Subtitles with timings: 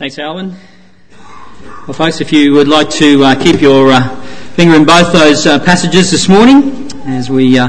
[0.00, 0.56] Thanks, Alvin.
[1.86, 4.08] Well, folks, if you would like to uh, keep your uh,
[4.54, 7.68] finger in both those uh, passages this morning as we uh,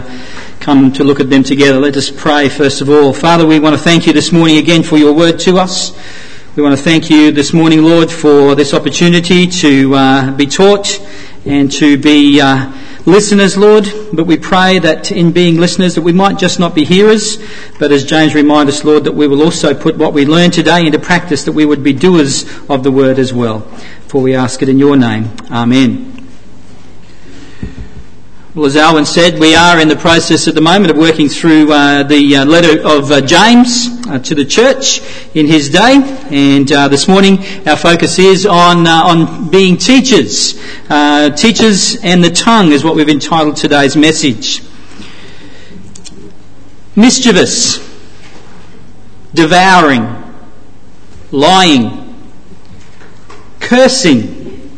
[0.62, 3.12] come to look at them together, let us pray first of all.
[3.12, 5.91] Father, we want to thank you this morning again for your word to us.
[6.55, 11.05] We want to thank you this morning, Lord, for this opportunity to uh, be taught
[11.45, 12.71] and to be uh,
[13.05, 16.86] listeners, Lord, but we pray that in being listeners that we might just not be
[16.86, 17.38] hearers,
[17.79, 20.85] but as James reminds us, Lord, that we will also put what we learn today
[20.85, 23.62] into practice, that we would be doers of the word as well.
[24.07, 25.31] For we ask it in your name.
[25.49, 26.20] Amen.
[28.54, 31.72] Well, as Alwyn said, we are in the process at the moment of working through
[31.72, 35.00] uh, the uh, letter of uh, James uh, to the church
[35.34, 40.55] in his day, and uh, this morning our focus is on uh, on being teachers.
[41.38, 44.62] teachers and the tongue is what we've entitled today's message.
[46.98, 47.77] Mischievous,
[49.34, 50.13] devouring,
[51.32, 52.22] lying,
[53.62, 54.70] cursing,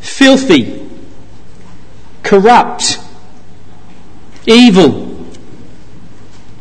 [0.00, 0.73] filthy
[2.34, 2.98] corrupt,
[4.44, 5.24] evil,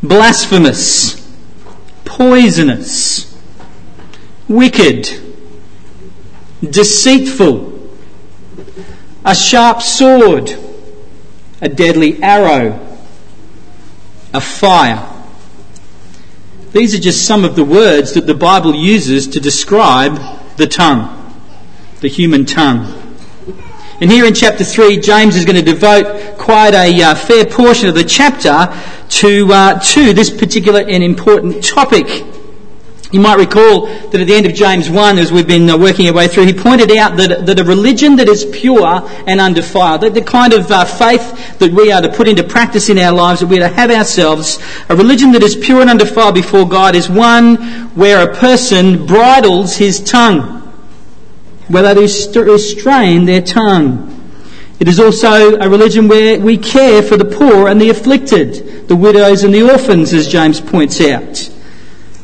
[0.04, 1.36] blasphemous,
[2.06, 3.36] poisonous,
[4.48, 5.10] wicked,
[6.62, 7.90] deceitful,
[9.26, 10.56] a sharp sword,
[11.60, 12.80] a deadly arrow,
[14.32, 15.10] a fire.
[16.72, 20.20] These are just some of the words that the Bible uses to describe
[20.58, 21.34] the tongue,
[22.02, 23.03] the human tongue.
[24.02, 27.88] And here in chapter 3, James is going to devote quite a uh, fair portion
[27.88, 28.68] of the chapter
[29.10, 32.26] to, uh, to this particular and important topic.
[33.12, 36.08] You might recall that at the end of James 1, as we've been uh, working
[36.08, 40.02] our way through, he pointed out that, that a religion that is pure and undefiled,
[40.02, 43.14] that the kind of uh, faith that we are to put into practice in our
[43.14, 44.58] lives, that we are to have ourselves,
[44.90, 47.58] a religion that is pure and undefiled before God is one
[47.94, 50.63] where a person bridles his tongue
[51.68, 54.10] where they restrain their tongue.
[54.80, 58.96] It is also a religion where we care for the poor and the afflicted, the
[58.96, 61.50] widows and the orphans, as James points out,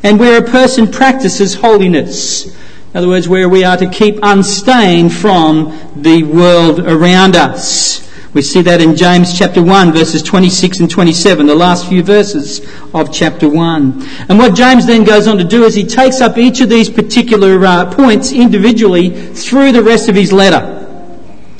[0.04, 2.48] and where a person practices holiness.
[2.48, 8.09] In other words, where we are to keep unstained from the world around us.
[8.32, 12.62] We see that in James chapter 1 verses 26 and 27, the last few verses
[12.94, 14.08] of chapter 1.
[14.30, 16.92] And what James then goes on to do is he takes up each of these
[16.92, 20.76] particular uh, points individually through the rest of his letter.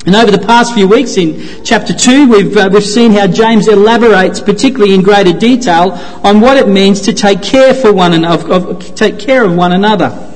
[0.06, 3.68] And over the past few weeks in chapter 2, we've, uh, we've seen how James
[3.68, 5.94] elaborates, particularly in greater detail,
[6.24, 9.56] on what it means to take care for one and of, of, take care of
[9.56, 10.29] one another.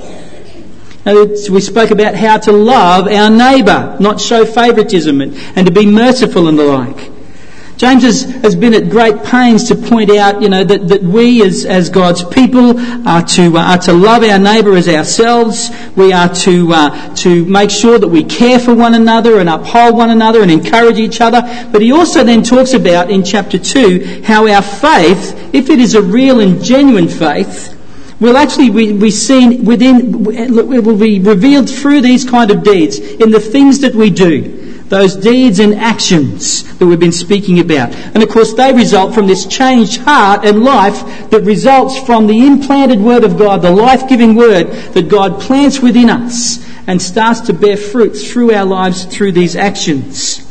[1.04, 5.84] We spoke about how to love our neighbour, not show favouritism, and, and to be
[5.84, 7.10] merciful and the like.
[7.76, 11.44] James has, has been at great pains to point out, you know, that, that we
[11.44, 15.70] as, as God's people are to, uh, are to love our neighbour as ourselves.
[15.96, 19.96] We are to, uh, to make sure that we care for one another and uphold
[19.96, 21.42] one another and encourage each other.
[21.72, 25.96] But he also then talks about in chapter 2 how our faith, if it is
[25.96, 27.73] a real and genuine faith,
[28.20, 33.30] will actually be seen within, it will be revealed through these kind of deeds, in
[33.30, 34.60] the things that we do.
[34.88, 37.92] Those deeds and actions that we've been speaking about.
[37.94, 42.46] And of course, they result from this changed heart and life that results from the
[42.46, 47.40] implanted Word of God, the life giving Word that God plants within us and starts
[47.40, 50.43] to bear fruit through our lives through these actions.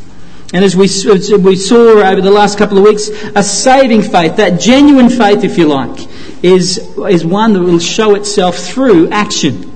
[0.54, 4.36] And as we, as we saw over the last couple of weeks, a saving faith,
[4.36, 6.06] that genuine faith, if you like,
[6.44, 9.72] is, is one that will show itself through action.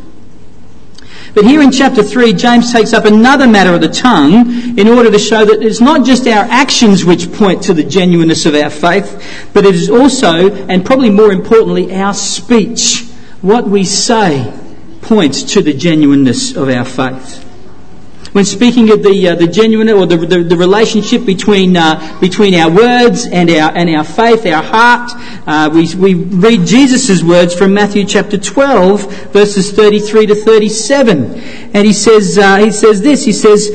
[1.35, 5.11] But here in chapter 3, James takes up another matter of the tongue in order
[5.11, 8.71] to show that it's not just our actions which point to the genuineness of our
[8.71, 13.05] faith, but it is also, and probably more importantly, our speech.
[13.43, 14.53] What we say
[15.03, 17.48] points to the genuineness of our faith.
[18.33, 22.55] When speaking of the, uh, the genuine or the, the, the relationship between, uh, between
[22.55, 25.11] our words and our, and our faith, our heart,
[25.47, 31.35] uh, we, we read Jesus' words from Matthew chapter 12, verses 33 to 37.
[31.75, 33.71] And he says, uh, he says this, he says,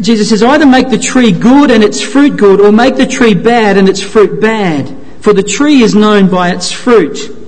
[0.00, 3.34] Jesus says, either make the tree good and its fruit good, or make the tree
[3.34, 4.94] bad and its fruit bad.
[5.20, 7.41] For the tree is known by its fruit.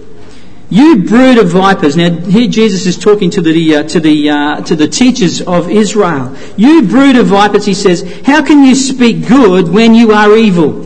[0.70, 1.96] You brood of vipers.
[1.96, 5.70] Now, here Jesus is talking to the, uh, to, the, uh, to the teachers of
[5.70, 6.36] Israel.
[6.56, 10.84] You brood of vipers, he says, how can you speak good when you are evil?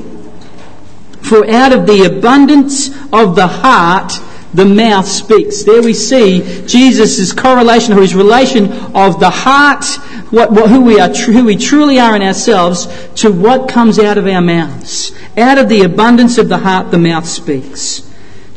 [1.23, 4.13] For out of the abundance of the heart,
[4.55, 5.63] the mouth speaks.
[5.63, 9.85] There we see Jesus' correlation or his relation of the heart,
[10.31, 12.87] what, what, who, we are, who we truly are in ourselves,
[13.17, 15.13] to what comes out of our mouths.
[15.37, 18.08] Out of the abundance of the heart, the mouth speaks.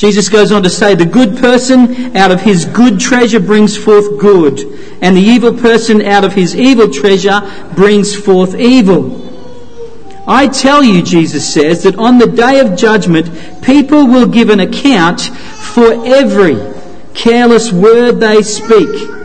[0.01, 4.19] Jesus goes on to say, the good person out of his good treasure brings forth
[4.19, 4.59] good,
[5.00, 7.39] and the evil person out of his evil treasure
[7.75, 9.21] brings forth evil.
[10.27, 13.27] I tell you, Jesus says, that on the day of judgment,
[13.62, 16.57] people will give an account for every
[17.13, 19.20] careless word they speak.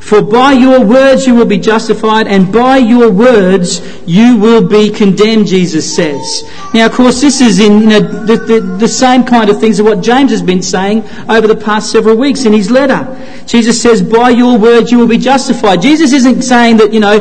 [0.00, 4.90] For by your words you will be justified, and by your words you will be
[4.90, 6.50] condemned, Jesus says.
[6.74, 9.78] Now, of course, this is in you know, the, the, the, same kind of things
[9.78, 13.06] of what James has been saying over the past several weeks in his letter.
[13.46, 15.82] Jesus says, by your words you will be justified.
[15.82, 17.20] Jesus isn't saying that, you know,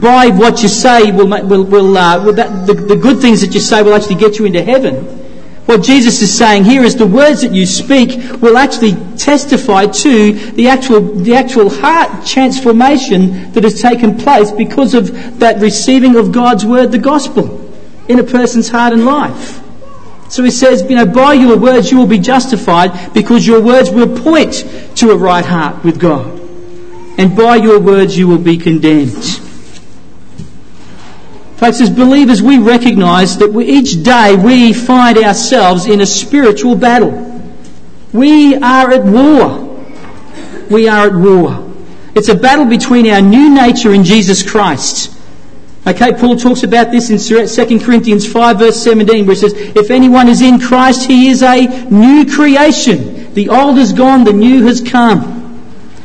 [0.00, 3.60] by what you say will, will, will, uh, that, the, the good things that you
[3.60, 5.17] say will actually get you into heaven.
[5.68, 10.32] What Jesus is saying here is the words that you speak will actually testify to
[10.52, 16.32] the actual, the actual heart transformation that has taken place because of that receiving of
[16.32, 17.70] God's word, the gospel,
[18.08, 19.60] in a person's heart and life.
[20.30, 23.90] So he says, you know, by your words you will be justified because your words
[23.90, 24.64] will point
[24.96, 26.40] to a right heart with God.
[27.18, 29.42] And by your words you will be condemned.
[31.58, 36.76] Folks, as believers, we recognise that we, each day we find ourselves in a spiritual
[36.76, 37.10] battle.
[38.12, 39.76] We are at war.
[40.70, 41.68] We are at war.
[42.14, 45.12] It's a battle between our new nature in Jesus Christ.
[45.84, 49.90] Okay, Paul talks about this in 2 Corinthians 5 verse 17 where he says, If
[49.90, 53.34] anyone is in Christ, he is a new creation.
[53.34, 55.34] The old is gone, the new has come.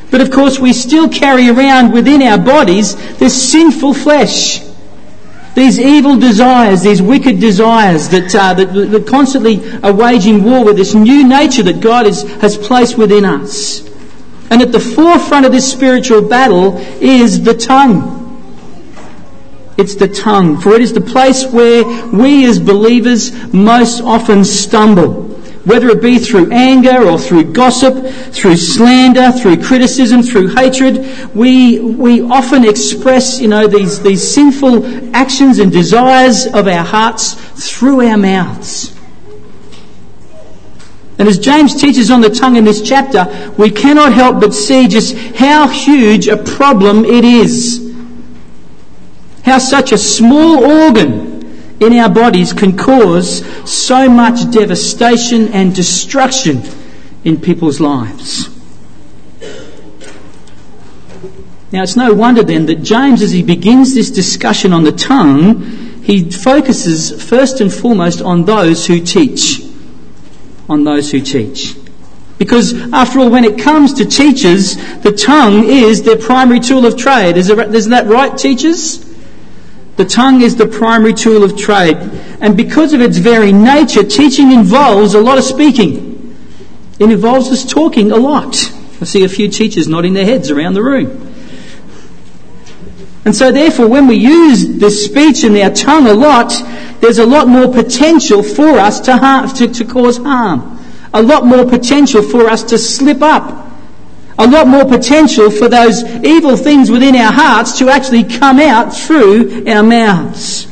[0.10, 4.73] But of course, we still carry around within our bodies this sinful flesh.
[5.56, 10.78] These evil desires, these wicked desires that, uh, that, that constantly are waging war with
[10.78, 13.88] this new nature that God is, has placed within us.
[14.50, 18.22] And at the forefront of this spiritual battle is the tongue.
[19.78, 25.23] It's the tongue, for it is the place where we as believers most often stumble
[25.66, 31.80] whether it be through anger or through gossip, through slander, through criticism, through hatred, we,
[31.80, 38.06] we often express, you know, these, these sinful actions and desires of our hearts through
[38.06, 38.94] our mouths.
[41.18, 44.90] And as James teaches on the tongue in this chapter, we cannot help but see
[44.90, 47.80] just how huge a problem it is.
[49.46, 51.23] How such a small organ
[51.86, 56.62] in our bodies can cause so much devastation and destruction
[57.24, 58.50] in people's lives.
[61.72, 65.62] Now, it's no wonder then that James, as he begins this discussion on the tongue,
[66.04, 69.64] he focuses first and foremost on those who teach.
[70.70, 71.76] On those who teach.
[72.38, 76.98] Because, after all, when it comes to teachers, the tongue is their primary tool of
[76.98, 77.38] trade.
[77.38, 79.04] Isn't that right, teachers?
[79.96, 81.98] The tongue is the primary tool of trade.
[82.42, 86.36] And because of its very nature, teaching involves a lot of speaking.
[87.00, 88.56] It involves us talking a lot.
[89.02, 91.30] I see a few teachers nodding their heads around the room.
[93.26, 96.54] And so therefore, when we use this speech and our tongue a lot,
[97.00, 100.80] there's a lot more potential for us to, harm, to, to cause harm.
[101.14, 103.63] A lot more potential for us to slip up
[104.38, 108.96] a lot more potential for those evil things within our hearts to actually come out
[108.96, 110.68] through our mouths.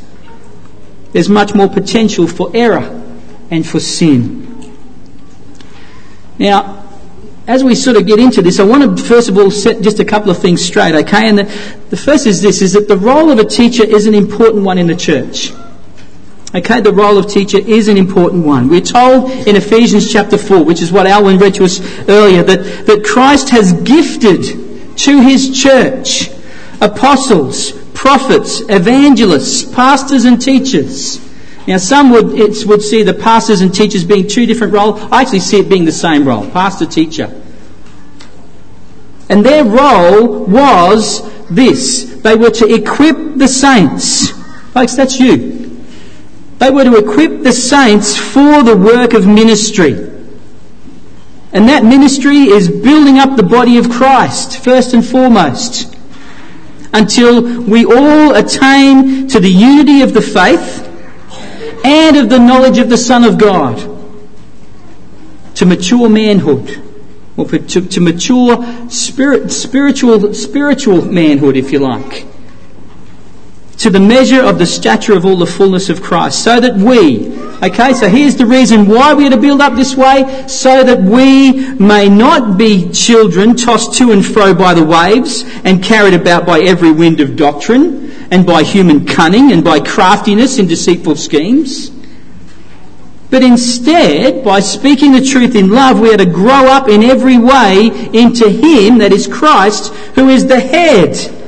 [1.11, 3.01] There's much more potential for error
[3.51, 4.41] and for sin.
[6.39, 6.81] Now,
[7.47, 9.99] as we sort of get into this, I want to first of all set just
[9.99, 11.27] a couple of things straight, okay?
[11.27, 11.43] And the,
[11.89, 14.77] the first is this, is that the role of a teacher is an important one
[14.77, 15.51] in the church.
[16.53, 18.67] Okay, the role of teacher is an important one.
[18.67, 21.79] We're told in Ephesians chapter 4, which is what Alwyn read to us
[22.09, 26.29] earlier, that, that Christ has gifted to his church
[26.81, 31.25] apostles, prophets, evangelists, pastors and teachers.
[31.67, 35.01] Now some would, would see the pastors and teachers being two different roles.
[35.03, 37.41] I actually see it being the same role, pastor, teacher.
[39.29, 42.19] And their role was this.
[42.21, 44.31] They were to equip the saints.
[44.73, 45.60] Folks, that's you.
[46.61, 49.93] They were to equip the saints for the work of ministry.
[51.53, 55.97] And that ministry is building up the body of Christ, first and foremost,
[56.93, 60.87] until we all attain to the unity of the faith
[61.83, 63.77] and of the knowledge of the Son of God,
[65.55, 66.79] to mature manhood,
[67.37, 72.30] or to, to mature spirit, spiritual, spiritual manhood, if you like
[73.81, 77.35] to the measure of the stature of all the fullness of Christ, so that we,
[77.63, 80.99] okay, so here's the reason why we are to build up this way, so that
[80.99, 86.45] we may not be children tossed to and fro by the waves and carried about
[86.45, 91.89] by every wind of doctrine and by human cunning and by craftiness in deceitful schemes.
[93.31, 97.39] But instead, by speaking the truth in love, we are to grow up in every
[97.39, 101.40] way into Him, that is Christ, who is the head,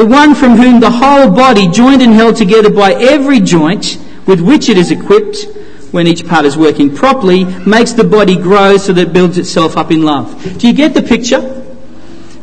[0.00, 4.40] the one from whom the whole body, joined and held together by every joint with
[4.40, 5.44] which it is equipped,
[5.90, 9.76] when each part is working properly, makes the body grow so that it builds itself
[9.76, 10.56] up in love.
[10.56, 11.42] Do you get the picture?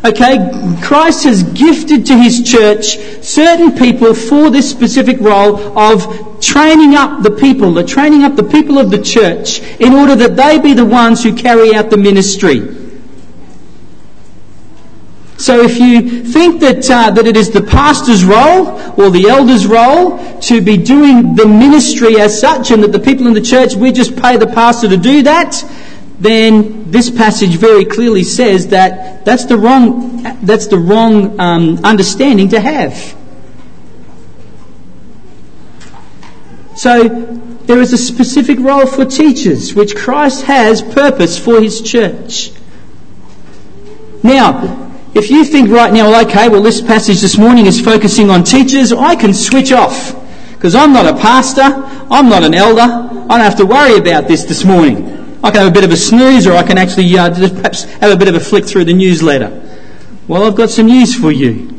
[0.05, 2.95] Okay, Christ has gifted to his church
[3.25, 8.43] certain people for this specific role of training up the people, the training up the
[8.43, 11.97] people of the church in order that they be the ones who carry out the
[11.97, 12.86] ministry.
[15.47, 18.67] So if you think that, uh, that it is the pastor's role
[18.99, 23.27] or the elder's role to be doing the ministry as such and that the people
[23.27, 25.55] in the church, we just pay the pastor to do that,
[26.19, 32.49] then this passage very clearly says that that's the wrong, that's the wrong um, understanding
[32.49, 33.15] to have.
[36.75, 42.51] So there is a specific role for teachers, which Christ has purpose for his church.
[44.23, 44.86] Now,
[45.17, 48.43] if you think right now, well, okay, well, this passage this morning is focusing on
[48.43, 50.15] teachers, I can switch off
[50.53, 54.27] because I'm not a pastor, I'm not an elder, I don't have to worry about
[54.27, 55.39] this this morning.
[55.43, 57.83] I can have a bit of a snooze or I can actually uh, just perhaps
[57.83, 59.49] have a bit of a flick through the newsletter.
[60.27, 61.73] Well, I've got some news for you.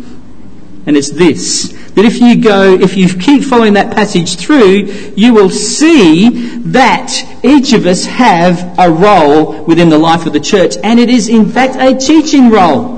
[0.87, 1.73] And it's this.
[1.95, 6.31] That if you go, if you keep following that passage through, you will see
[6.61, 7.13] that
[7.45, 10.77] each of us have a role within the life of the church.
[10.83, 12.98] And it is in fact a teaching role.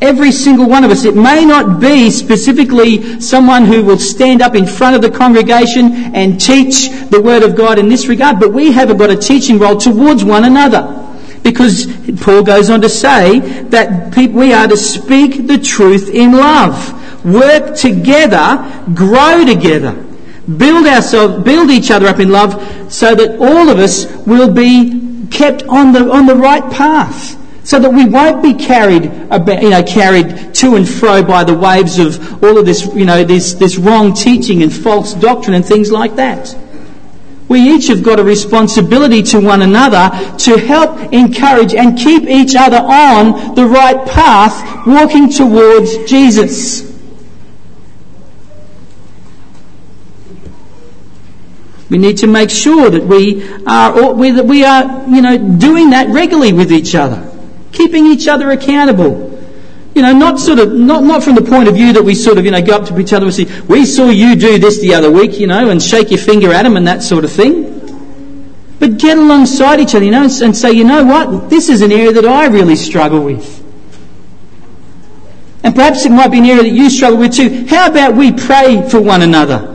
[0.00, 1.04] Every single one of us.
[1.04, 6.14] It may not be specifically someone who will stand up in front of the congregation
[6.14, 9.58] and teach the Word of God in this regard, but we have got a teaching
[9.58, 11.02] role towards one another.
[11.42, 11.86] Because
[12.20, 13.38] Paul goes on to say
[13.70, 19.92] that we are to speak the truth in love, work together, grow together,
[20.58, 25.28] build ourselves, build each other up in love so that all of us will be
[25.30, 29.82] kept on the, on the right path so that we won't be carried, you know,
[29.82, 33.76] carried to and fro by the waves of all of this, you know, this, this
[33.76, 36.56] wrong teaching and false doctrine and things like that.
[37.48, 42.54] We each have got a responsibility to one another to help encourage and keep each
[42.54, 46.84] other on the right path, walking towards Jesus.
[51.90, 56.10] We need to make sure that we are, that we are, you know, doing that
[56.10, 57.32] regularly with each other
[57.76, 59.32] keeping each other accountable.
[59.94, 62.38] You know, not sort of, not, not from the point of view that we sort
[62.38, 64.80] of, you know, go up to each other and say, we saw you do this
[64.80, 67.32] the other week, you know, and shake your finger at them and that sort of
[67.32, 67.72] thing.
[68.78, 71.92] But get alongside each other, you know, and say, you know what, this is an
[71.92, 73.64] area that I really struggle with.
[75.62, 77.66] And perhaps it might be an area that you struggle with too.
[77.66, 79.72] How about we pray for one another?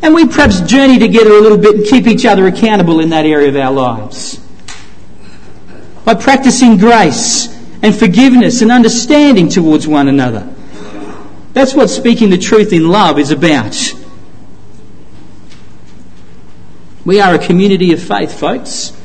[0.00, 3.26] And we perhaps journey together a little bit and keep each other accountable in that
[3.26, 4.43] area of our lives
[6.04, 7.48] by practicing grace
[7.82, 10.50] and forgiveness and understanding towards one another.
[11.52, 13.76] That's what speaking the truth in love is about.
[17.04, 18.96] We are a community of faith, folks.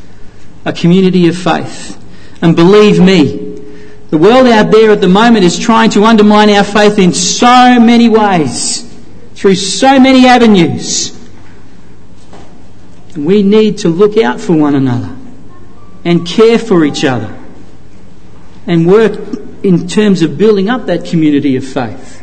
[0.66, 1.98] A community of faith.
[2.42, 3.48] And believe me,
[4.10, 7.80] the world out there at the moment is trying to undermine our faith in so
[7.80, 8.82] many ways,
[9.36, 11.16] through so many avenues.
[13.14, 15.19] And we need to look out for one another
[16.06, 17.36] and care for each other
[18.68, 19.14] and work
[19.64, 22.22] in terms of building up that community of faith.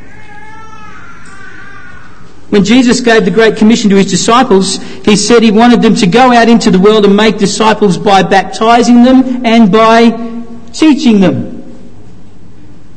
[2.51, 6.07] When Jesus gave the Great Commission to his disciples, he said he wanted them to
[6.07, 10.11] go out into the world and make disciples by baptizing them and by
[10.73, 11.57] teaching them.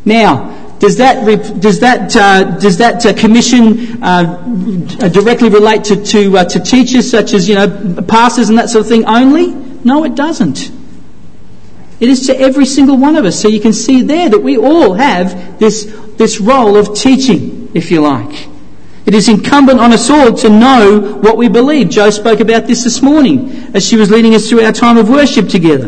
[0.06, 1.26] Now, does that
[1.60, 7.10] does that uh, does that uh, commission uh, directly relate to to, uh, to teachers
[7.10, 9.69] such as you know pastors and that sort of thing only?
[9.84, 10.72] No, it doesn't.
[12.00, 13.40] It is to every single one of us.
[13.40, 15.86] So you can see there that we all have this,
[16.18, 18.48] this role of teaching, if you like.
[19.06, 21.90] It is incumbent on us all to know what we believe.
[21.90, 25.10] Joe spoke about this this morning as she was leading us through our time of
[25.10, 25.88] worship together.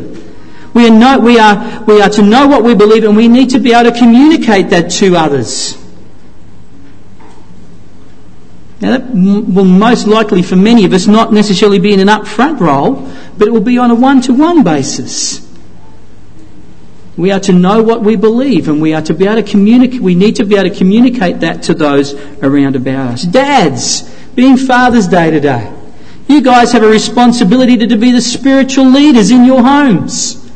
[0.74, 3.60] We are, we, are, we are to know what we believe and we need to
[3.60, 5.81] be able to communicate that to others.
[8.82, 12.60] Now, that will most likely, for many of us, not necessarily be in an upfront
[12.60, 13.08] role,
[13.38, 15.48] but it will be on a one to one basis.
[17.16, 20.02] We are to know what we believe and we are to be able to communicate,
[20.02, 23.24] we need to be able to communicate that to those around about us.
[23.24, 25.72] Dads, being Father's Day today,
[26.28, 30.50] you guys have a responsibility to, to be the spiritual leaders in your homes.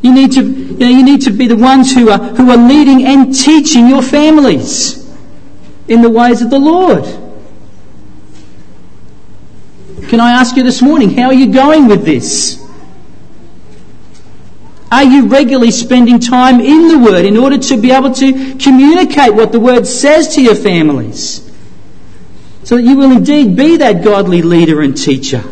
[0.00, 2.56] You need to, you, know, you need to be the ones who are, who are
[2.56, 5.05] leading and teaching your families
[5.88, 7.04] in the ways of the Lord.
[10.08, 12.62] Can I ask you this morning, how are you going with this?
[14.90, 19.34] Are you regularly spending time in the Word in order to be able to communicate
[19.34, 21.42] what the Word says to your families?
[22.62, 25.42] So that you will indeed be that godly leader and teacher.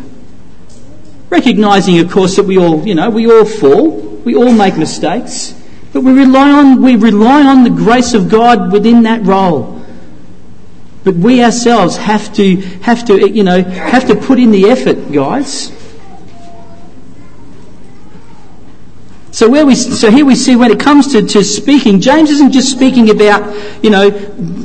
[1.31, 3.91] Recognizing, of course, that we all, you know, we all fall,
[4.25, 5.53] we all make mistakes,
[5.93, 9.74] but we rely on, we rely on the grace of God within that role.
[11.05, 15.13] But we ourselves have to, have to, you know, have to put in the effort,
[15.13, 15.71] guys.
[19.35, 22.53] So where we, so here we see when it comes to, to speaking, James isn't
[22.53, 23.43] just speaking about,
[23.83, 24.07] you know,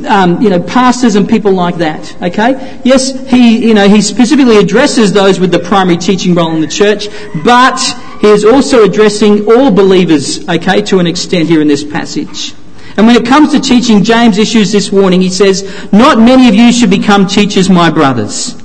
[0.07, 2.15] um, you know, pastors and people like that.
[2.21, 2.79] Okay?
[2.85, 6.67] Yes, he, you know, he specifically addresses those with the primary teaching role in the
[6.67, 7.07] church,
[7.43, 7.79] but
[8.21, 12.53] he is also addressing all believers, okay, to an extent here in this passage.
[12.99, 15.21] And when it comes to teaching, James issues this warning.
[15.21, 15.63] He says,
[15.93, 18.55] Not many of you should become teachers, my brothers.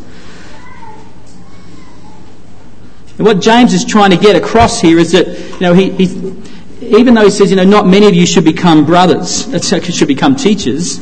[3.16, 5.92] And what James is trying to get across here is that, you know, he,
[6.80, 10.08] even though he says, you know, not many of you should become brothers, uh, should
[10.08, 10.98] become teachers,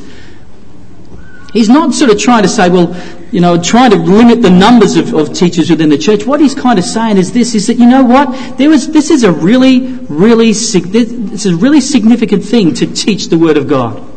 [1.53, 2.95] he's not sort of trying to say, well,
[3.31, 6.27] you know, trying to limit the numbers of, of teachers within the church.
[6.27, 9.11] What he's kind of saying is this, is that, you know what, there is, this
[9.11, 14.09] is a really, really, it's a really significant thing to teach the Word of God.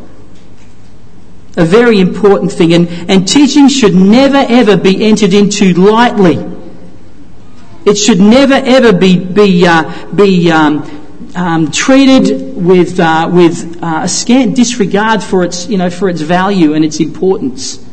[1.57, 2.73] A very important thing.
[2.73, 6.53] And, and teaching should never ever be entered into lightly.
[7.85, 11.04] It should never ever be, be, uh, be um,
[11.35, 16.21] um, treated with, uh, with uh, a scant disregard for its, you know, for its
[16.21, 17.83] value and its importance.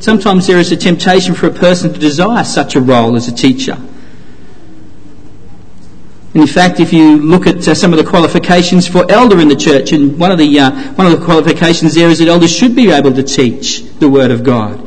[0.00, 3.34] Sometimes there is a temptation for a person to desire such a role as a
[3.34, 3.76] teacher.
[6.34, 9.48] And in fact, if you look at uh, some of the qualifications for elder in
[9.48, 12.54] the church, and one of the uh, one of the qualifications there is that elders
[12.54, 14.86] should be able to teach the word of God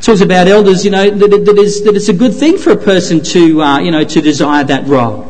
[0.00, 2.76] talks about elders, you know, that, that, is, that it's a good thing for a
[2.76, 5.24] person to, uh, you know, to desire that role.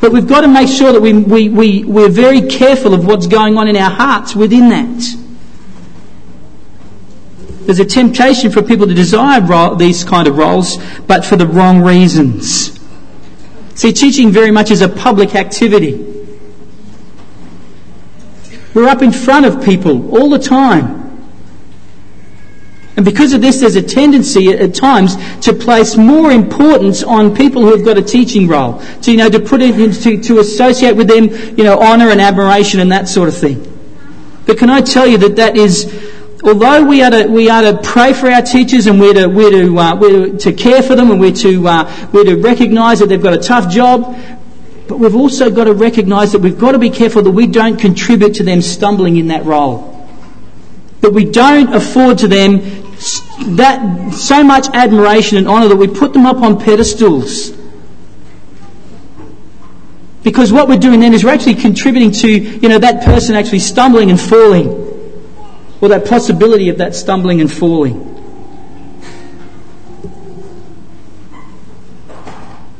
[0.00, 3.26] But we've got to make sure that we, we, we, we're very careful of what's
[3.26, 5.16] going on in our hearts within that.
[7.66, 11.46] There's a temptation for people to desire role, these kind of roles, but for the
[11.46, 12.80] wrong reasons.
[13.76, 16.08] See, teaching very much is a public activity.
[18.74, 21.01] We're up in front of people all the time.
[22.96, 27.62] And because of this, there's a tendency at times to place more importance on people
[27.62, 28.82] who have got a teaching role.
[29.02, 32.20] To, you know, to put it, to, to associate with them, you know, honour and
[32.20, 33.66] admiration and that sort of thing.
[34.46, 35.86] But can I tell you that that is,
[36.44, 39.50] although we are to, we are to pray for our teachers and we're to, we're
[39.50, 43.08] to, uh, we're to care for them and we're to, uh, we're to recognise that
[43.08, 44.18] they've got a tough job,
[44.86, 47.78] but we've also got to recognise that we've got to be careful that we don't
[47.78, 49.88] contribute to them stumbling in that role.
[51.00, 52.81] That we don't afford to them
[53.56, 57.50] that so much admiration and honour that we put them up on pedestals.
[60.22, 63.58] Because what we're doing then is we're actually contributing to, you know, that person actually
[63.58, 64.68] stumbling and falling.
[65.80, 68.08] Or that possibility of that stumbling and falling.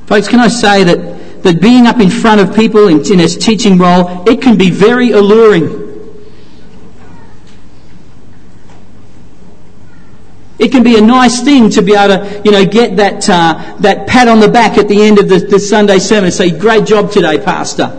[0.07, 3.79] Folks, can I say that, that being up in front of people in, in teaching
[3.79, 5.82] role, it can be very alluring.
[10.63, 13.77] It can be a nice thing to be able to, you know, get that, uh,
[13.81, 16.57] that pat on the back at the end of the, the Sunday sermon and say,
[16.57, 17.99] great job today, Pastor.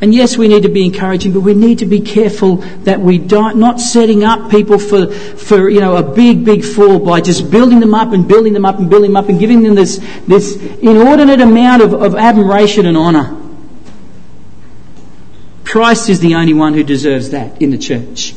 [0.00, 3.16] And yes, we need to be encouraging, but we need to be careful that we
[3.16, 7.52] don't, not setting up people for, for, you know, a big, big fall by just
[7.52, 9.98] building them up and building them up and building them up and giving them this,
[10.26, 13.40] this inordinate amount of, of admiration and honour.
[15.64, 18.34] Christ is the only one who deserves that in the church.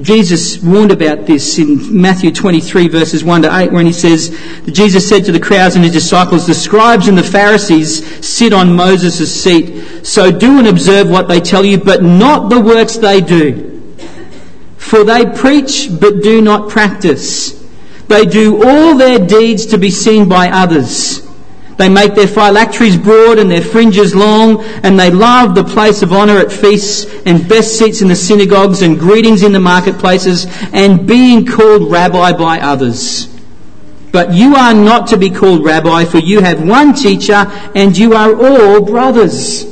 [0.00, 4.30] Jesus warned about this in Matthew 23 verses 1 to 8 when he says,
[4.66, 8.74] Jesus said to the crowds and his disciples, the scribes and the Pharisees sit on
[8.74, 10.06] Moses' seat.
[10.06, 13.68] So do and observe what they tell you, but not the works they do.
[14.78, 17.60] For they preach, but do not practice.
[18.08, 21.26] They do all their deeds to be seen by others.
[21.82, 26.12] They make their phylacteries broad and their fringes long, and they love the place of
[26.12, 31.08] honour at feasts and best seats in the synagogues and greetings in the marketplaces and
[31.08, 33.26] being called rabbi by others.
[34.12, 38.14] But you are not to be called rabbi, for you have one teacher and you
[38.14, 39.64] are all brothers.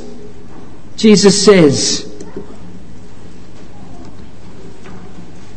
[0.97, 2.10] Jesus says.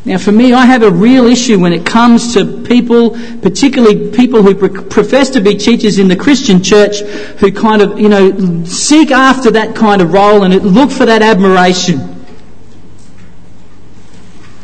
[0.07, 4.43] Now, for me, I have a real issue when it comes to people, particularly people
[4.43, 9.11] who profess to be teachers in the Christian church, who kind of, you know, seek
[9.11, 12.01] after that kind of role and look for that admiration.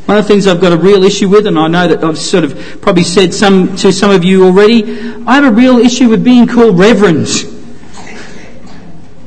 [0.04, 2.18] One of the things I've got a real issue with, and I know that I've
[2.18, 4.82] sort of probably said some to some of you already,
[5.26, 7.28] I have a real issue with being called reverend.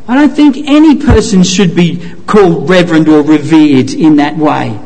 [0.07, 4.79] I don't think any person should be called reverend or revered in that way.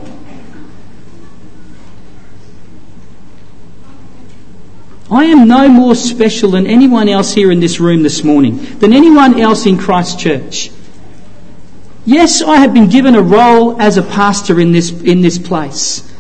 [5.10, 8.92] I am no more special than anyone else here in this room this morning, than
[8.92, 10.70] anyone else in Christ Church.
[12.06, 16.14] Yes, I have been given a role as a pastor in this, in this place,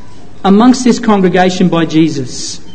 [0.43, 2.65] amongst this congregation by Jesus.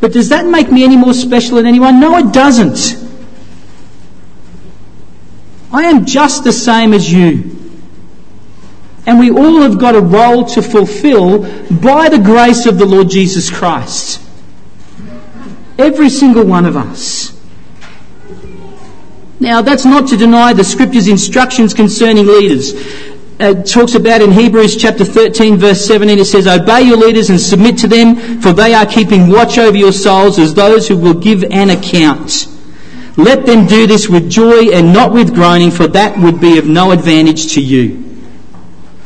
[0.00, 2.00] But does that make me any more special than anyone?
[2.00, 2.96] No, it doesn't.
[5.72, 7.56] I am just the same as you.
[9.06, 11.40] And we all have got a role to fulfill
[11.80, 14.22] by the grace of the Lord Jesus Christ.
[15.78, 17.38] Every single one of us.
[19.40, 22.72] Now, that's not to deny the scripture's instructions concerning leaders.
[23.40, 27.40] It talks about in Hebrews chapter 13 verse 17, it says, Obey your leaders and
[27.40, 31.14] submit to them, for they are keeping watch over your souls as those who will
[31.14, 32.48] give an account.
[33.16, 36.66] Let them do this with joy and not with groaning, for that would be of
[36.66, 38.04] no advantage to you.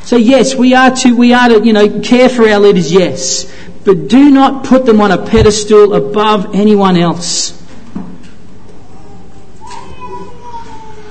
[0.05, 3.53] So yes, we are to, we are to, you know, care for our leaders, yes
[3.85, 7.59] but do not put them on a pedestal above anyone else.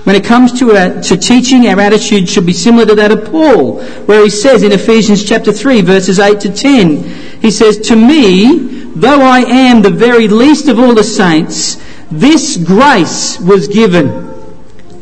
[0.03, 3.25] When it comes to, uh, to teaching, our attitude should be similar to that of
[3.25, 7.03] Paul, where he says in Ephesians chapter 3, verses 8 to 10,
[7.41, 11.77] he says, To me, though I am the very least of all the saints,
[12.09, 14.30] this grace was given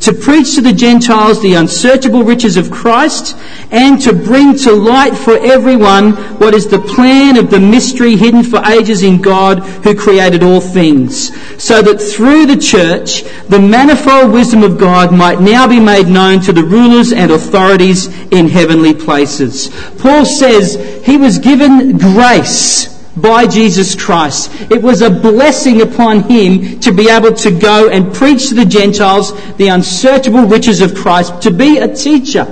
[0.01, 3.35] to preach to the Gentiles the unsearchable riches of Christ
[3.71, 8.43] and to bring to light for everyone what is the plan of the mystery hidden
[8.43, 14.31] for ages in God who created all things, so that through the church the manifold
[14.31, 18.93] wisdom of God might now be made known to the rulers and authorities in heavenly
[18.93, 19.69] places.
[19.99, 24.51] Paul says he was given grace by Jesus Christ.
[24.71, 28.65] It was a blessing upon him to be able to go and preach to the
[28.65, 32.45] Gentiles the unsearchable riches of Christ, to be a teacher.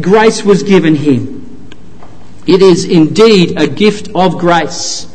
[0.00, 1.70] Grace was given him.
[2.46, 5.06] It is indeed a gift of grace.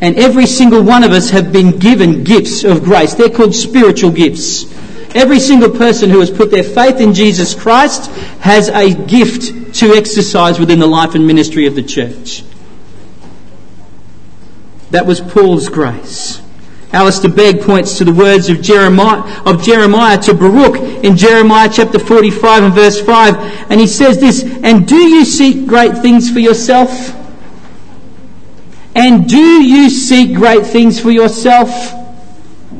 [0.00, 3.14] And every single one of us have been given gifts of grace.
[3.14, 4.64] They're called spiritual gifts.
[5.14, 9.94] Every single person who has put their faith in Jesus Christ has a gift to
[9.94, 12.42] exercise within the life and ministry of the church.
[14.94, 16.40] That was Paul's grace.
[16.92, 21.98] Alistair Begg points to the words of Jeremiah, of Jeremiah to Baruch in Jeremiah chapter
[21.98, 23.72] 45 and verse 5.
[23.72, 27.12] And he says this, And do you seek great things for yourself?
[28.94, 31.68] And do you seek great things for yourself?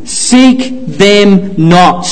[0.05, 2.07] Seek them not.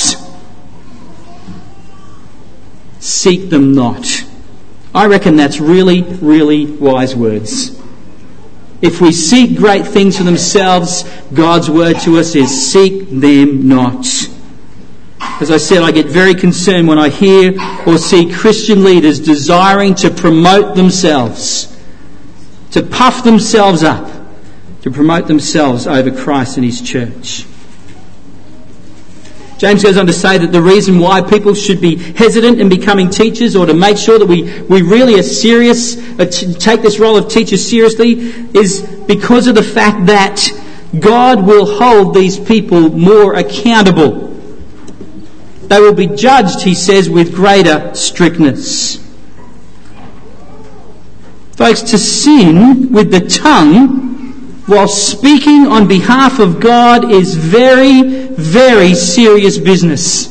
[2.99, 4.25] Seek them not.
[4.93, 7.81] I reckon that's really, really wise words.
[8.83, 14.05] If we seek great things for themselves, God's word to us is seek them not.
[15.41, 17.55] As I said, I get very concerned when I hear
[17.87, 21.75] or see Christian leaders desiring to promote themselves,
[22.73, 24.11] to puff themselves up,
[24.83, 27.47] to promote themselves over Christ and His church.
[29.63, 33.09] James goes on to say that the reason why people should be hesitant in becoming
[33.09, 36.25] teachers or to make sure that we, we really are serious, uh,
[36.59, 38.15] take this role of teacher seriously,
[38.59, 40.45] is because of the fact that
[40.99, 44.31] God will hold these people more accountable.
[45.69, 48.97] They will be judged, he says, with greater strictness.
[51.53, 54.12] Folks, to sin with the tongue
[54.67, 60.29] while speaking on behalf of God is very, very serious business.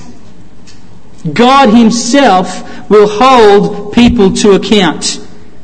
[1.34, 5.20] God Himself will hold people to account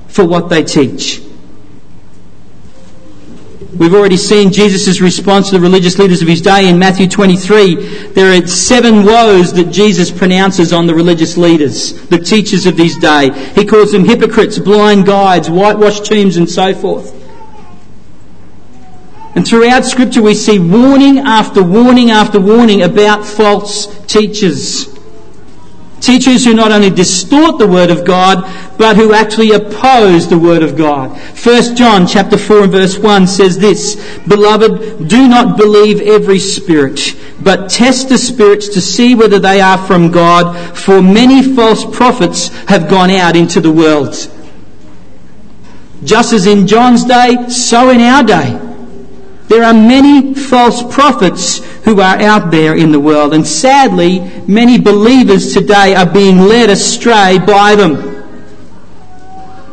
[0.08, 1.22] for what they teach.
[3.78, 8.08] We've already seen Jesus' response to the religious leaders of his day in Matthew 23.
[8.08, 12.96] There are seven woes that Jesus pronounces on the religious leaders, the teachers of his
[12.96, 13.30] day.
[13.54, 17.17] He calls them hypocrites, blind guides, whitewashed tombs, and so forth.
[19.38, 24.88] And throughout Scripture, we see warning after warning after warning about false teachers.
[26.02, 28.42] Teachers who not only distort the Word of God,
[28.80, 31.12] but who actually oppose the Word of God.
[31.38, 33.96] 1 John chapter 4 and verse 1 says this,
[34.28, 39.78] Beloved, do not believe every spirit, but test the spirits to see whether they are
[39.78, 44.16] from God, for many false prophets have gone out into the world.
[46.04, 48.67] Just as in John's day, so in our day.
[49.48, 54.78] There are many false prophets who are out there in the world, and sadly, many
[54.78, 58.16] believers today are being led astray by them.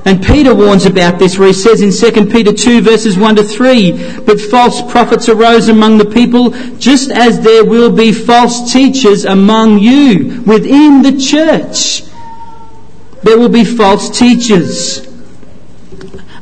[0.06, 3.42] And Peter warns about this where he says in 2 Peter 2 verses 1 to
[3.42, 9.24] 3, But false prophets arose among the people, just as there will be false teachers
[9.24, 12.02] among you within the church.
[13.22, 15.13] There will be false teachers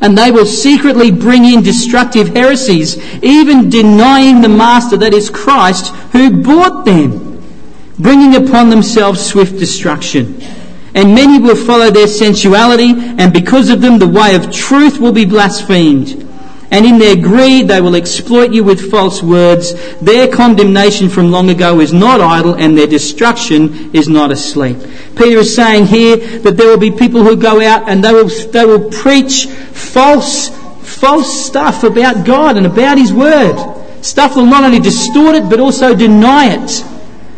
[0.02, 5.94] and they will secretly bring in destructive heresies, even denying the Master, that is Christ,
[6.10, 7.40] who bought them,
[7.98, 10.42] bringing upon themselves swift destruction.
[10.94, 15.12] And many will follow their sensuality, and because of them the way of truth will
[15.12, 16.28] be blasphemed.
[16.72, 19.74] And in their greed they will exploit you with false words.
[20.00, 24.78] Their condemnation from long ago is not idle, and their destruction is not asleep.
[25.14, 28.28] Peter is saying here that there will be people who go out and they will,
[28.28, 30.48] they will preach false,
[30.80, 33.56] false stuff about God and about His Word.
[34.00, 36.84] Stuff will not only distort it, but also deny it.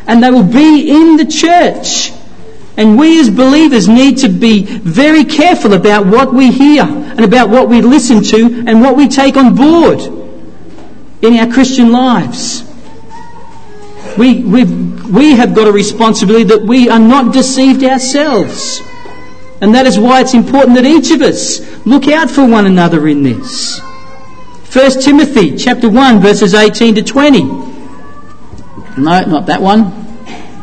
[0.06, 2.12] And they will be in the church.
[2.76, 7.48] And we as believers need to be very careful about what we hear and about
[7.48, 10.00] what we listen to and what we take on board
[11.22, 12.62] in our Christian lives.
[14.18, 18.80] We, we have got a responsibility that we are not deceived ourselves.
[19.60, 23.06] And that is why it's important that each of us look out for one another
[23.08, 23.80] in this.
[24.72, 27.42] 1 Timothy chapter 1 verses 18 to 20.
[27.44, 27.74] No,
[28.96, 29.92] not that one.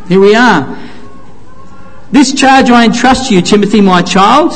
[0.08, 0.78] Here we are.
[2.12, 4.52] This charge I entrust to you, Timothy, my child.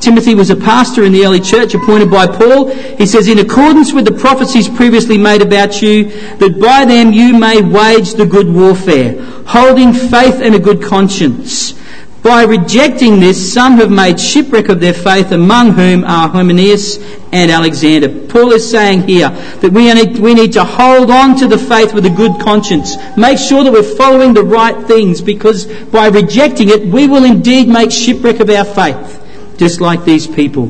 [0.00, 2.68] Timothy was a pastor in the early church appointed by Paul.
[2.70, 6.04] He says, in accordance with the prophecies previously made about you,
[6.36, 11.74] that by them you may wage the good warfare, holding faith and a good conscience.
[12.22, 16.98] By rejecting this, some have made shipwreck of their faith, among whom are Hymenaeus
[17.32, 18.08] and Alexander.
[18.26, 21.94] Paul is saying here that we need, we need to hold on to the faith
[21.94, 22.96] with a good conscience.
[23.16, 27.68] Make sure that we're following the right things, because by rejecting it, we will indeed
[27.68, 30.66] make shipwreck of our faith, just like these people.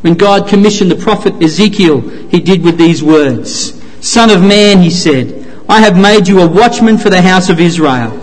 [0.00, 4.90] When God commissioned the prophet Ezekiel, he did with these words Son of man, he
[4.90, 8.18] said, I have made you a watchman for the house of Israel.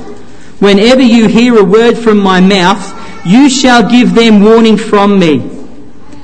[0.60, 2.96] Whenever you hear a word from my mouth,
[3.26, 5.60] you shall give them warning from me.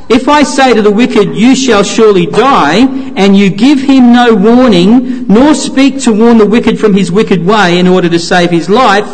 [0.08, 4.36] If I say to the wicked, you shall surely die, and you give him no
[4.36, 8.52] warning, nor speak to warn the wicked from his wicked way in order to save
[8.52, 9.06] his life,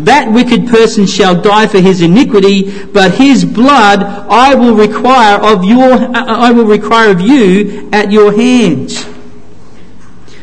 [0.00, 5.62] that wicked person shall die for his iniquity, but his blood I will require of
[5.62, 9.06] your, uh, uh, I will require of you at your hands.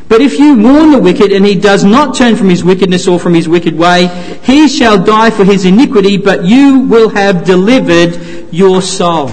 [0.10, 3.20] But if you warn the wicked and he does not turn from his wickedness or
[3.20, 4.08] from his wicked way,
[4.44, 9.28] he shall die for his iniquity, but you will have delivered your soul.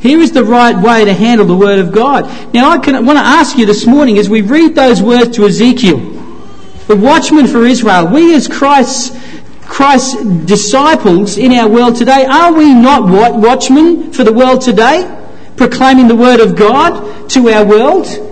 [0.00, 2.54] Here is the right way to handle the Word of God.
[2.54, 5.46] Now, I can, want to ask you this morning as we read those words to
[5.46, 5.98] Ezekiel,
[6.86, 9.18] the watchman for Israel, we as Christ's,
[9.62, 15.14] Christ's disciples in our world today, are we not watchmen for the world today?
[15.56, 18.27] Proclaiming the Word of God to our world?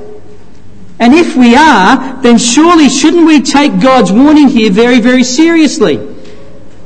[0.98, 5.98] And if we are, then surely shouldn't we take God's warning here very, very seriously?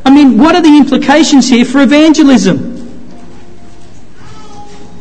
[0.05, 2.71] I mean, what are the implications here for evangelism?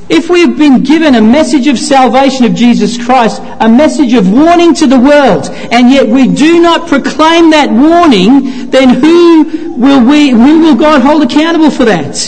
[0.10, 4.32] If we have been given a message of salvation of Jesus Christ, a message of
[4.32, 10.04] warning to the world, and yet we do not proclaim that warning, then who will
[10.04, 12.28] we, who will God hold accountable for that?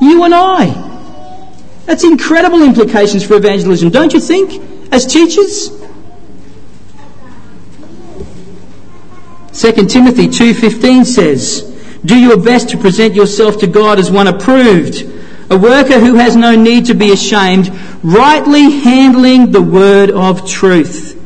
[0.00, 0.84] You and I.
[1.84, 4.67] That's incredible implications for evangelism, don't you think?
[4.90, 5.70] As teachers?
[9.52, 11.64] 2 Timothy 2:15 says,
[12.04, 15.04] "Do your best to present yourself to God as one approved,
[15.50, 17.70] a worker who has no need to be ashamed,
[18.02, 21.16] rightly handling the word of truth."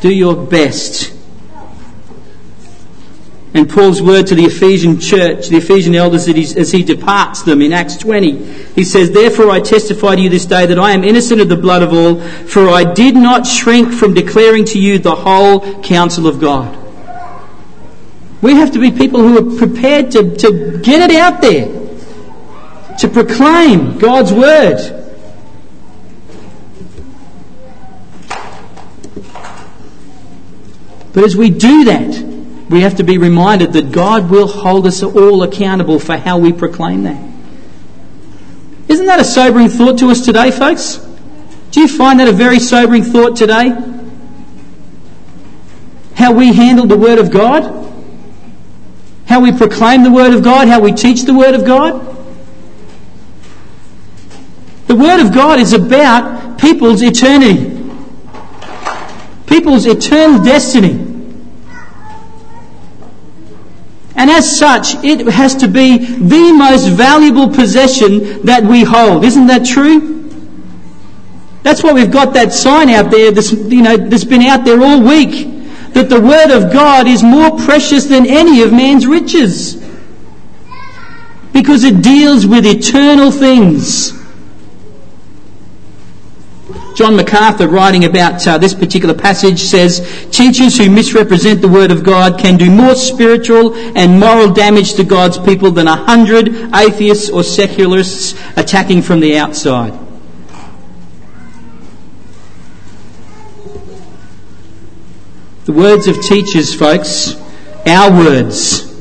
[0.00, 1.12] Do your best
[3.54, 7.72] and Paul's word to the Ephesian church, the Ephesian elders, as he departs them in
[7.72, 8.44] Acts 20.
[8.74, 11.56] He says, Therefore I testify to you this day that I am innocent of the
[11.56, 16.26] blood of all, for I did not shrink from declaring to you the whole counsel
[16.26, 16.78] of God.
[18.40, 21.66] We have to be people who are prepared to, to get it out there,
[22.98, 24.98] to proclaim God's word.
[31.12, 32.31] But as we do that,
[32.72, 36.52] we have to be reminded that God will hold us all accountable for how we
[36.52, 37.22] proclaim that.
[38.88, 40.96] Isn't that a sobering thought to us today, folks?
[41.70, 43.70] Do you find that a very sobering thought today?
[46.14, 47.82] How we handle the Word of God?
[49.32, 52.06] how we proclaim the Word of God, how we teach the Word of God.
[54.88, 57.70] The Word of God is about people's eternity,
[59.46, 61.11] people's eternal destiny.
[64.14, 69.24] And as such, it has to be the most valuable possession that we hold.
[69.24, 70.30] Isn't that true?
[71.62, 74.82] That's why we've got that sign out there that's, you know, that's been out there
[74.82, 75.48] all week.
[75.94, 79.76] That the Word of God is more precious than any of man's riches.
[81.52, 84.21] Because it deals with eternal things.
[87.02, 89.98] John MacArthur, writing about uh, this particular passage, says
[90.30, 95.02] teachers who misrepresent the Word of God can do more spiritual and moral damage to
[95.02, 99.92] God's people than a hundred atheists or secularists attacking from the outside.
[105.64, 107.34] The words of teachers, folks,
[107.84, 108.96] our words,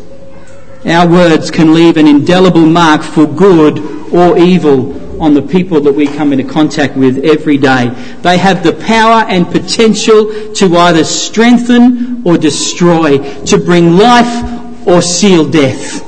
[0.88, 3.78] our words can leave an indelible mark for good
[4.12, 7.90] or evil on the people that we come into contact with every day.
[8.22, 15.02] They have the power and potential to either strengthen or destroy, to bring life or
[15.02, 16.08] seal death.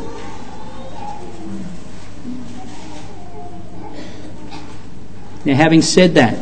[5.46, 6.36] Now, having said that,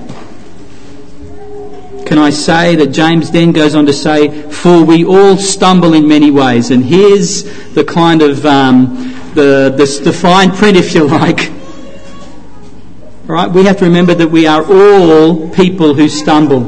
[2.06, 6.08] can I say that James then goes on to say, For we all stumble in
[6.08, 6.72] many ways.
[6.72, 11.61] And here's the kind of um, the, the, the fine print, if you like.
[13.32, 16.63] All right, we have to remember that we are all people who stumble.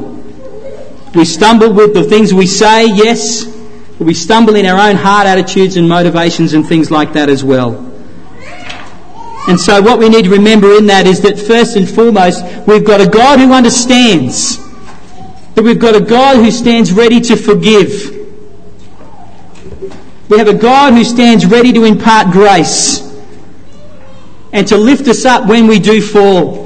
[1.14, 5.26] We stumble with the things we say, yes, but we stumble in our own heart
[5.26, 7.74] attitudes and motivations and things like that as well.
[9.46, 12.86] And so what we need to remember in that is that first and foremost, we've
[12.86, 14.56] got a God who understands.
[15.56, 18.10] That we've got a God who stands ready to forgive.
[20.30, 23.03] We have a God who stands ready to impart grace
[24.54, 26.64] and to lift us up when we do fall.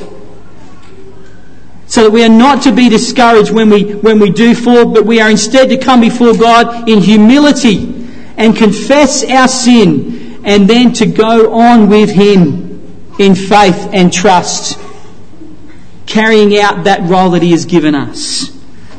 [1.87, 5.07] So that we are not to be discouraged when we, when we do fall, but
[5.07, 10.93] we are instead to come before God in humility and confess our sin and then
[10.93, 14.79] to go on with Him in faith and trust,
[16.05, 18.51] carrying out that role that He has given us.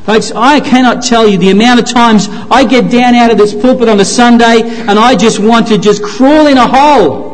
[0.04, 3.54] Folks, I cannot tell you the amount of times I get down out of this
[3.54, 7.28] pulpit on a Sunday and I just want to just crawl in a hole.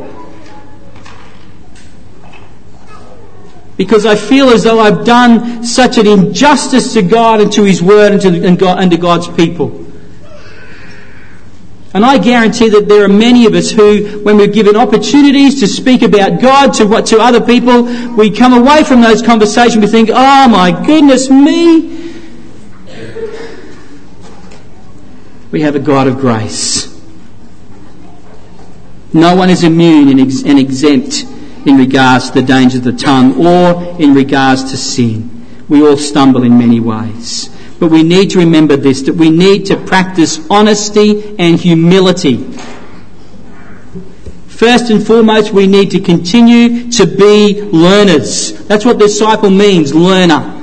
[3.77, 7.81] Because I feel as though I've done such an injustice to God and to His
[7.81, 9.85] Word and to, and, God, and to God's people.
[11.93, 15.67] And I guarantee that there are many of us who, when we're given opportunities to
[15.67, 17.83] speak about God to, to other people,
[18.15, 22.13] we come away from those conversations, we think, oh my goodness me,
[25.51, 26.93] we have a God of grace.
[29.13, 31.25] No one is immune and exempt
[31.65, 35.45] in regards to the danger of the tongue or in regards to sin.
[35.67, 37.49] We all stumble in many ways.
[37.79, 42.37] But we need to remember this, that we need to practice honesty and humility.
[44.47, 48.53] First and foremost, we need to continue to be learners.
[48.67, 50.53] That's what disciple means, learner.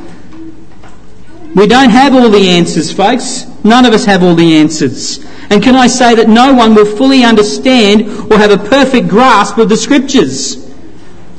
[1.55, 3.45] We don't have all the answers, folks.
[3.63, 5.23] None of us have all the answers.
[5.51, 9.59] And can I say that no one will fully understand or have a perfect grasp
[9.59, 10.62] of the scriptures?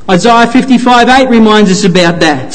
[0.08, 2.52] Isaiah 55 8 reminds us about that.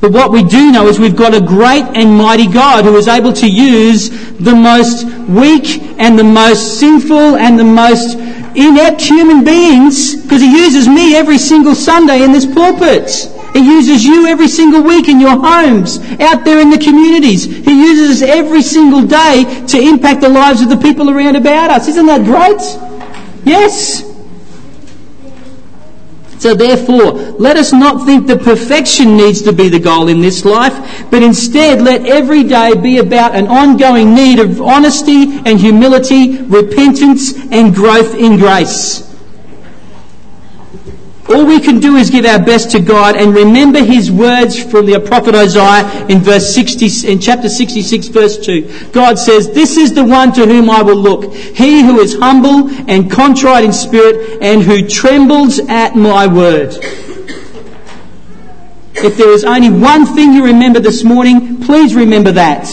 [0.00, 3.08] But what we do know is we've got a great and mighty God who is
[3.08, 8.18] able to use the most weak and the most sinful and the most
[8.54, 13.10] inept human beings, because he uses me every single Sunday in this pulpit.
[13.54, 17.44] He uses you every single week in your homes, out there in the communities.
[17.44, 21.70] He uses us every single day to impact the lives of the people around about
[21.70, 21.88] us.
[21.88, 22.60] Isn't that great?
[23.46, 24.13] Yes.
[26.44, 30.44] So therefore, let us not think that perfection needs to be the goal in this
[30.44, 36.42] life, but instead let every day be about an ongoing need of honesty and humility,
[36.42, 39.13] repentance and growth in grace.
[41.26, 44.84] All we can do is give our best to God and remember his words from
[44.84, 48.90] the prophet Isaiah in verse 60, in chapter 66 verse 2.
[48.92, 51.32] God says, this is the one to whom I will look.
[51.34, 56.76] He who is humble and contrite in spirit and who trembles at my word.
[58.96, 62.64] If there is only one thing you remember this morning, please remember that.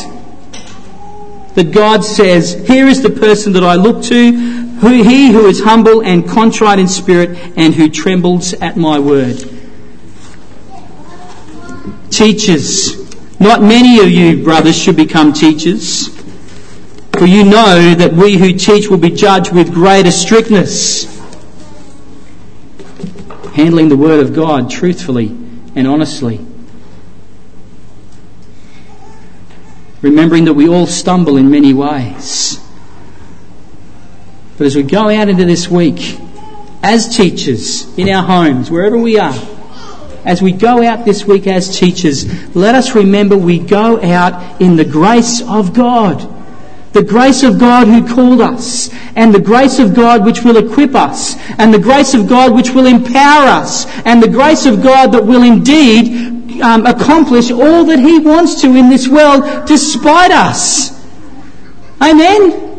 [1.56, 5.62] That God says, here is the person that I look to who, he who is
[5.62, 9.38] humble and contrite in spirit and who trembles at my word.
[12.10, 13.00] Teachers.
[13.40, 16.08] Not many of you, brothers, should become teachers.
[17.14, 21.06] For you know that we who teach will be judged with greater strictness.
[23.54, 25.28] Handling the Word of God truthfully
[25.76, 26.44] and honestly.
[30.02, 32.61] Remembering that we all stumble in many ways.
[34.62, 36.20] But as we go out into this week,
[36.84, 39.34] as teachers, in our homes, wherever we are,
[40.24, 44.76] as we go out this week as teachers, let us remember we go out in
[44.76, 46.20] the grace of God.
[46.94, 50.94] The grace of God who called us, and the grace of God which will equip
[50.94, 55.12] us, and the grace of God which will empower us, and the grace of God
[55.14, 61.04] that will indeed um, accomplish all that He wants to in this world despite us.
[62.00, 62.71] Amen?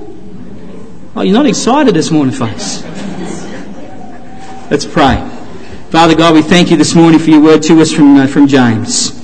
[1.14, 2.82] Oh, you're not excited this morning, folks.
[4.70, 5.16] Let's pray.
[5.90, 8.46] Father God, we thank you this morning for your word to us from, uh, from
[8.46, 9.22] James.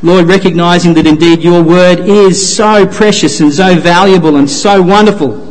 [0.00, 5.44] Lord, recognizing that indeed your word is so precious and so valuable and so wonderful.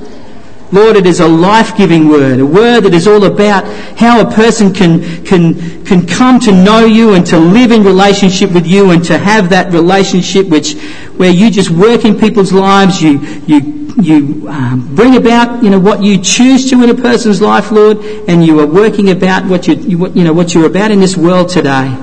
[0.71, 3.65] Lord, it is a life-giving word, a word that is all about
[3.97, 8.51] how a person can, can, can come to know you and to live in relationship
[8.51, 10.75] with you and to have that relationship which,
[11.17, 15.79] where you just work in people's lives, you, you you um, bring about, you know,
[15.79, 19.67] what you choose to in a person's life, Lord, and you are working about what
[19.67, 21.95] you, you, you know, what you're about in this world today.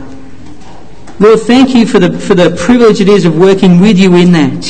[1.21, 4.33] Lord, thank you for the, for the privilege it is of working with you in
[4.33, 4.65] that.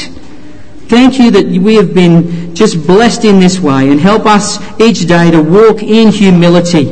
[0.88, 5.06] Thank you that we have been just blessed in this way and help us each
[5.06, 6.84] day to walk in humility,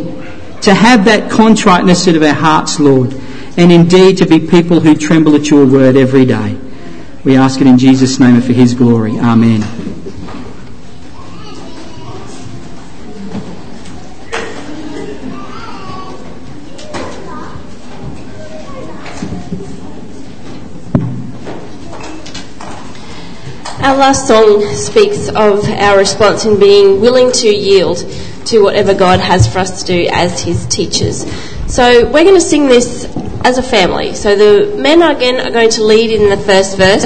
[0.62, 3.12] to have that contriteness out of our hearts, Lord,
[3.59, 6.59] and indeed to be people who tremble at your word every day.
[7.22, 9.18] We ask it in Jesus' name and for his glory.
[9.18, 9.61] Amen.
[24.03, 27.98] Last song speaks of our response in being willing to yield
[28.44, 31.24] to whatever God has for us to do as His teachers.
[31.72, 33.05] So we're going to sing this
[33.44, 34.16] as a family.
[34.16, 37.00] So the men again are going to lead in the first verse.